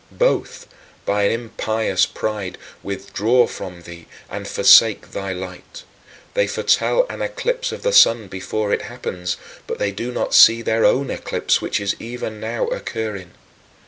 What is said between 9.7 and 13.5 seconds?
they do not see their own eclipse which is even now occurring.